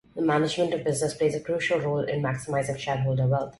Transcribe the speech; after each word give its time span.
The 0.15 0.23
management 0.23 0.73
of 0.73 0.81
a 0.81 0.83
business 0.83 1.13
plays 1.13 1.35
a 1.35 1.39
crucial 1.39 1.79
role 1.79 1.99
in 2.03 2.23
maximizing 2.23 2.79
shareholder 2.79 3.27
wealth. 3.27 3.49